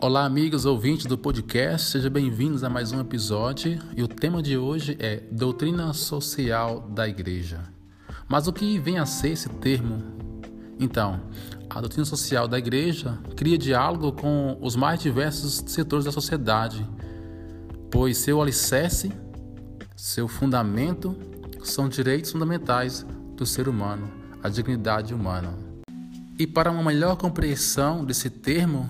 [0.00, 3.80] Olá, amigos ouvintes do podcast, sejam bem-vindos a mais um episódio.
[3.96, 7.64] E o tema de hoje é Doutrina Social da Igreja.
[8.28, 10.00] Mas o que vem a ser esse termo?
[10.78, 11.20] Então,
[11.68, 16.88] a doutrina social da Igreja cria diálogo com os mais diversos setores da sociedade,
[17.90, 19.10] pois seu alicerce,
[19.96, 21.16] seu fundamento,
[21.64, 23.04] são direitos fundamentais
[23.34, 24.08] do ser humano,
[24.44, 25.52] a dignidade humana.
[26.38, 28.88] E para uma melhor compreensão desse termo,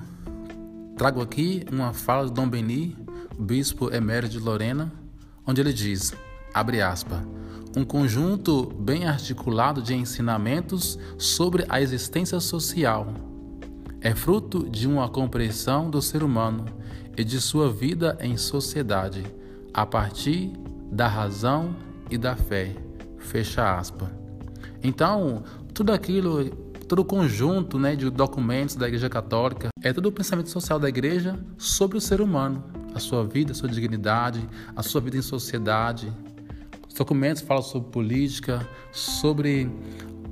[0.98, 2.96] trago aqui uma fala de Dom Beni,
[3.38, 4.92] bispo emérito de Lorena,
[5.46, 6.12] onde ele diz,
[6.52, 7.20] abre aspas,
[7.76, 13.14] um conjunto bem articulado de ensinamentos sobre a existência social.
[14.00, 16.64] É fruto de uma compreensão do ser humano
[17.16, 19.24] e de sua vida em sociedade,
[19.72, 20.52] a partir
[20.90, 21.76] da razão
[22.10, 22.74] e da fé.
[23.18, 24.08] Fecha aspas.
[24.82, 30.12] Então, tudo aquilo todo o conjunto né, de documentos da Igreja Católica, é todo o
[30.12, 34.82] pensamento social da Igreja sobre o ser humano, a sua vida, a sua dignidade, a
[34.82, 36.10] sua vida em sociedade.
[36.88, 39.70] Os documentos falam sobre política, sobre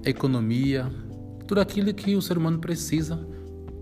[0.03, 0.91] economia,
[1.47, 3.21] tudo aquilo que o ser humano precisa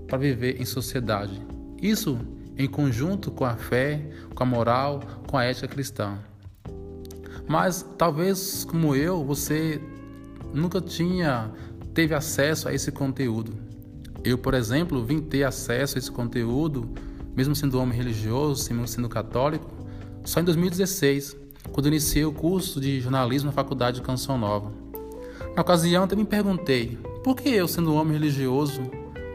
[0.08, 1.40] para viver em sociedade.
[1.80, 2.18] Isso
[2.58, 6.18] em conjunto com a fé, com a moral, com a ética cristã.
[7.46, 9.80] Mas talvez, como eu, você
[10.52, 11.50] nunca tinha
[11.94, 13.54] teve acesso a esse conteúdo.
[14.24, 16.90] Eu, por exemplo, vim ter acesso a esse conteúdo,
[17.36, 19.70] mesmo sendo homem religioso, mesmo sendo católico,
[20.24, 21.36] só em 2016,
[21.70, 24.72] quando iniciei o curso de jornalismo na Faculdade de Canção Nova.
[25.54, 28.82] Na ocasião, eu me perguntei por que eu, sendo homem religioso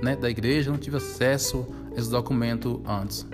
[0.01, 3.25] né, da igreja, não tive acesso a esse documento antes.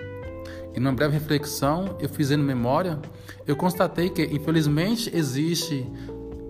[0.74, 2.98] E numa breve reflexão, eu fazendo memória,
[3.46, 5.86] eu constatei que infelizmente existe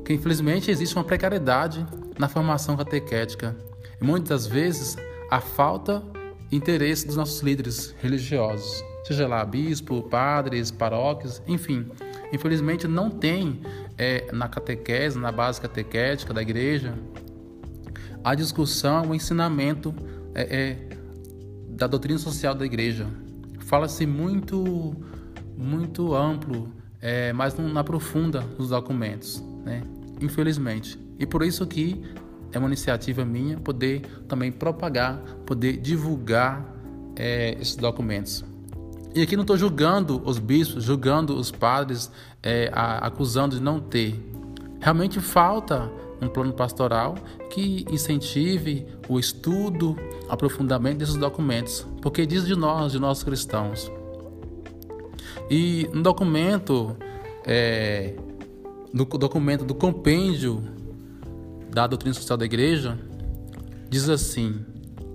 [0.04, 1.84] que infelizmente existe uma precariedade
[2.18, 3.56] na formação catequética
[4.00, 4.96] e muitas vezes
[5.30, 6.02] a falta
[6.48, 11.86] de interesse dos nossos líderes religiosos, seja lá bispo, padres, paróquias, enfim.
[12.32, 13.60] Infelizmente não tem
[13.96, 16.94] é, na catequese, na base catequética da igreja,
[18.22, 19.94] a discussão, o ensinamento
[20.34, 20.88] é, é,
[21.68, 23.06] da doutrina social da igreja.
[23.60, 24.96] Fala-se muito,
[25.56, 29.82] muito amplo, é, mas não aprofunda os documentos, né?
[30.20, 31.05] infelizmente.
[31.18, 32.02] E por isso que
[32.52, 36.64] é uma iniciativa minha poder também propagar, poder divulgar
[37.16, 38.44] é, esses documentos.
[39.14, 42.10] E aqui não estou julgando os bispos, julgando os padres,
[42.42, 44.14] é, a, acusando de não ter.
[44.80, 45.90] Realmente falta
[46.20, 47.14] um plano pastoral
[47.50, 49.96] que incentive o estudo,
[50.28, 53.90] aprofundamento desses documentos, porque diz de nós, de nós cristãos.
[55.50, 56.96] E no documento,
[57.44, 58.14] é,
[58.92, 60.62] no documento do compêndio
[61.76, 62.98] da doutrina social da igreja,
[63.90, 64.64] diz assim: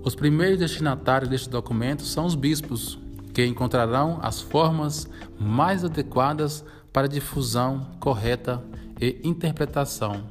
[0.03, 2.99] os primeiros destinatários deste documento são os bispos,
[3.33, 6.63] que encontrarão as formas mais adequadas
[6.93, 8.63] para difusão correta
[9.01, 10.21] e interpretação.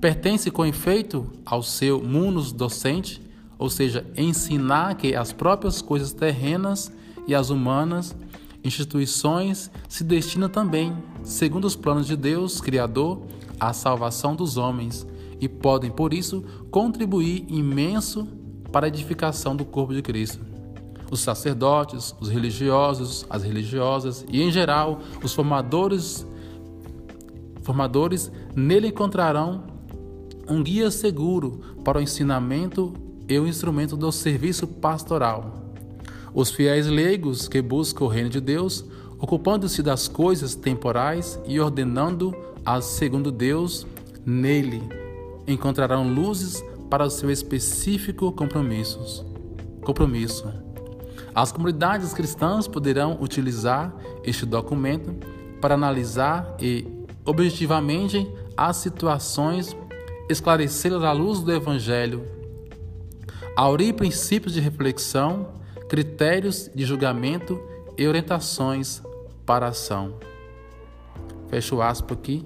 [0.00, 3.20] Pertence com efeito ao seu munus docente,
[3.58, 6.90] ou seja, ensinar que as próprias coisas terrenas
[7.26, 8.16] e as humanas,
[8.64, 13.20] instituições, se destinam também, segundo os planos de Deus, Criador,
[13.60, 15.06] à salvação dos homens
[15.40, 18.26] e podem, por isso, contribuir imenso
[18.72, 20.40] para a edificação do corpo de Cristo.
[21.10, 26.26] Os sacerdotes, os religiosos, as religiosas e, em geral, os formadores,
[27.62, 29.62] formadores nele encontrarão
[30.48, 32.92] um guia seguro para o ensinamento
[33.28, 35.62] e o instrumento do serviço pastoral.
[36.34, 38.84] Os fiéis leigos que buscam o reino de Deus,
[39.20, 43.86] ocupando-se das coisas temporais e ordenando-as segundo Deus,
[44.26, 45.03] nele
[45.46, 49.24] encontrarão luzes para o seu específico compromissos.
[49.82, 50.50] compromisso.
[51.34, 55.14] As comunidades cristãs poderão utilizar este documento
[55.60, 56.86] para analisar e,
[57.24, 59.76] objetivamente, as situações,
[60.30, 62.24] esclarecê-las à luz do Evangelho,
[63.56, 65.48] aurir princípios de reflexão,
[65.88, 67.60] critérios de julgamento
[67.98, 69.02] e orientações
[69.44, 70.14] para a ação.
[71.48, 72.44] Fecho aspas aqui,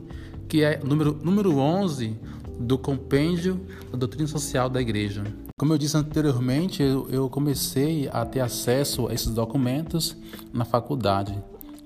[0.49, 2.19] que é número, número 11
[2.58, 3.60] do compêndio
[3.90, 5.25] da doutrina social da igreja.
[5.58, 10.16] Como eu disse anteriormente, eu, comecei a ter acesso a esses documentos
[10.52, 11.37] na faculdade,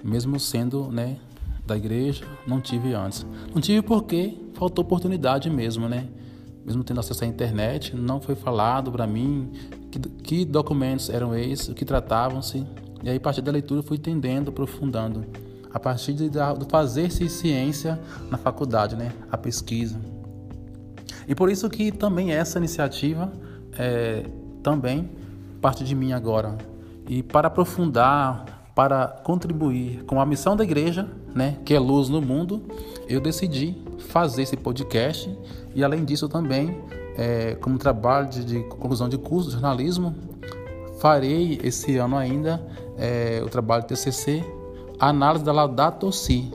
[0.04, 1.16] mesmo sendo né,
[1.66, 3.24] da igreja, não tive antes.
[3.54, 6.06] Não tive porque faltou oportunidade mesmo, né?
[6.64, 9.50] Mesmo tendo acesso à internet, não foi falado para mim
[9.90, 12.64] que, que, documentos eram esses, o que tratavam-se.
[13.02, 15.24] E aí, a partir da leitura, fui entendendo, aprofundando.
[15.72, 16.38] A partir de, de
[16.68, 17.98] fazer-se ciência
[18.30, 19.12] na faculdade, né?
[19.30, 19.98] A pesquisa.
[21.26, 23.32] E por isso que também essa iniciativa
[23.78, 24.24] é
[24.62, 25.10] também
[25.60, 26.56] parte de mim agora.
[27.08, 32.22] E para aprofundar, para contribuir com a missão da igreja, né, que é luz no
[32.22, 32.62] mundo,
[33.08, 35.30] eu decidi fazer esse podcast
[35.74, 36.78] e além disso também,
[37.16, 40.14] é, como trabalho de, de, conclusão de curso de jornalismo,
[40.98, 42.62] farei esse ano ainda
[42.96, 44.44] é, o trabalho TCC,
[44.98, 46.50] análise da Laudato Si,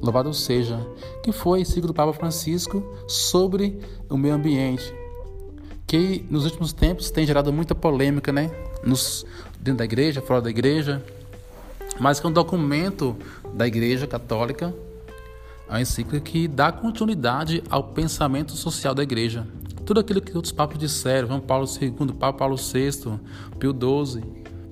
[0.00, 0.86] louvado seja,
[1.22, 4.92] que foi ciclo do Papa Francisco sobre o meio ambiente,
[5.86, 8.50] que nos últimos tempos tem gerado muita polêmica, né?
[8.84, 9.26] Nos,
[9.60, 11.04] dentro da igreja, fora da igreja,
[11.98, 13.16] mas que é um documento
[13.54, 14.74] da Igreja Católica,
[15.68, 19.46] a encíclica que dá continuidade ao pensamento social da igreja.
[19.84, 23.18] Tudo aquilo que outros papas disseram, João Paulo II, Papa Paulo VI,
[23.58, 24.22] Pio XII,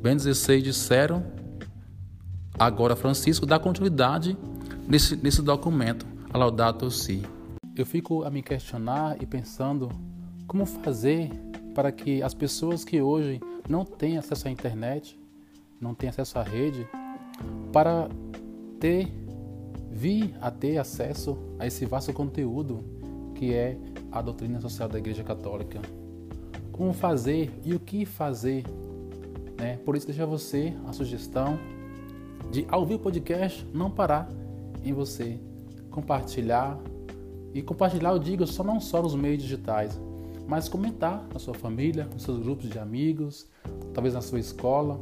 [0.00, 1.24] Ben XVI disseram,
[2.58, 4.36] agora Francisco dá continuidade
[4.88, 7.22] nesse, nesse documento, a Laudato Si.
[7.74, 9.88] Eu fico a me questionar e pensando
[10.46, 11.30] como fazer
[11.74, 15.18] para que as pessoas que hoje não têm acesso à internet,
[15.80, 16.88] não têm acesso à rede,
[17.72, 18.08] para
[18.80, 19.12] ter
[19.90, 22.82] vir a ter acesso a esse vasto conteúdo
[23.34, 23.76] que é
[24.10, 25.80] a doutrina social da Igreja Católica.
[26.72, 28.64] Como fazer e o que fazer.
[29.58, 29.78] Né?
[29.84, 31.58] Por isso deixa você a sugestão
[32.50, 34.28] de ao ouvir o podcast não parar
[34.88, 35.38] em você
[35.90, 36.78] compartilhar
[37.54, 39.98] e compartilhar eu digo só não só nos meios digitais,
[40.46, 43.48] mas comentar na sua família, nos seus grupos de amigos,
[43.94, 45.00] talvez na sua escola.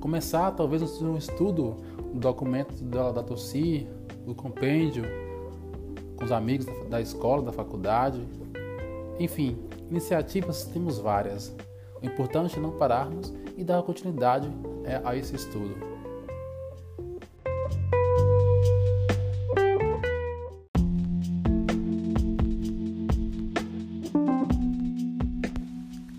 [0.00, 1.76] Começar talvez um estudo
[2.12, 3.86] do documento da, da TOCI,
[4.24, 5.04] do compêndio,
[6.16, 8.26] com os amigos da, da escola, da faculdade.
[9.20, 9.58] Enfim,
[9.90, 11.54] iniciativas temos várias.
[12.02, 14.48] O importante é não pararmos e dar continuidade
[14.84, 15.93] é, a esse estudo.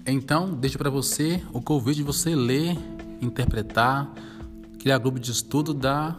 [0.08, 2.78] Então, deixo para você o convite de você ler,
[3.20, 4.14] interpretar,
[4.78, 6.16] criar grupo de estudo da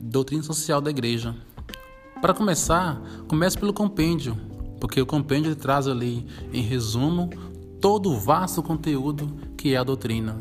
[0.00, 1.36] doutrina social da igreja.
[2.22, 4.34] Para começar, comece pelo compêndio,
[4.80, 7.28] porque o compêndio traz ali, em resumo,
[7.82, 10.38] todo o vasto conteúdo que é a doutrina.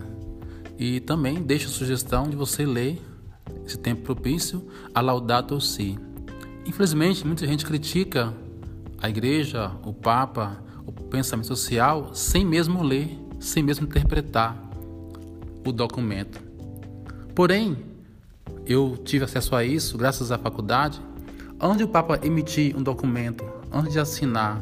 [0.80, 3.02] E também deixo a sugestão de você ler,
[3.66, 4.66] esse tempo propício,
[4.96, 6.00] a Laudato Si.
[6.66, 8.34] Infelizmente, muita gente critica
[9.02, 10.64] a igreja, o Papa,
[11.00, 14.56] o pensamento social sem mesmo ler, sem mesmo interpretar
[15.66, 16.42] o documento.
[17.36, 17.78] Porém,
[18.66, 21.02] eu tive acesso a isso graças à faculdade,
[21.60, 24.62] onde o Papa emitir um documento, antes de assinar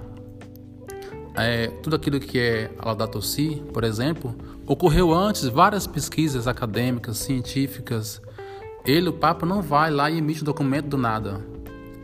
[1.35, 4.35] é, tudo aquilo que é a Laudato Si, por exemplo,
[4.65, 8.21] ocorreu antes várias pesquisas acadêmicas, científicas.
[8.85, 11.39] Ele, o Papa, não vai lá e emite o um documento do nada.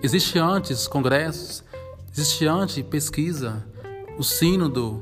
[0.02, 1.64] Existe antes congressos,
[2.12, 3.66] existe antes pesquisa,
[4.18, 5.02] o sínodo,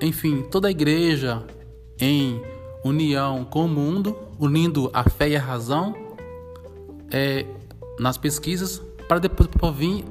[0.00, 1.44] enfim, toda a igreja
[1.98, 2.42] em
[2.84, 5.94] união com o mundo, unindo a fé e a razão
[7.10, 7.46] é,
[7.98, 10.04] nas pesquisas, para depois vir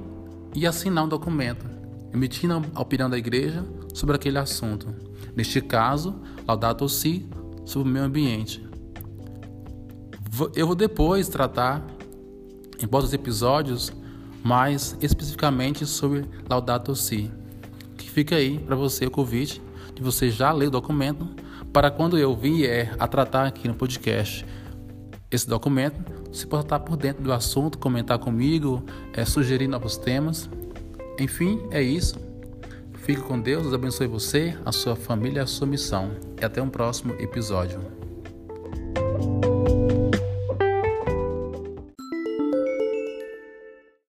[0.55, 1.65] e assinar um documento,
[2.13, 4.88] emitindo a opinião da igreja sobre aquele assunto.
[5.35, 6.15] Neste caso,
[6.47, 7.27] Laudato Si
[7.65, 8.65] sobre o meio ambiente.
[10.55, 11.85] Eu vou depois tratar
[12.81, 13.91] em outros episódios
[14.43, 17.31] mais especificamente sobre Laudato Si
[18.11, 19.61] fica aí para você o convite
[19.95, 21.27] de você já ler o documento
[21.71, 24.45] para quando eu vier a tratar aqui no podcast
[25.31, 28.83] esse documento, você possa estar por dentro do assunto, comentar comigo,
[29.13, 30.50] é, sugerir novos temas.
[31.17, 32.19] Enfim, é isso.
[32.95, 36.12] Fique com Deus, Deus abençoe você, a sua família, a sua missão.
[36.39, 38.00] E até um próximo episódio.